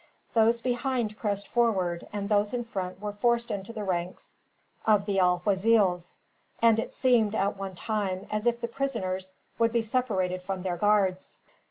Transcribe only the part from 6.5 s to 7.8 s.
and it seemed, at one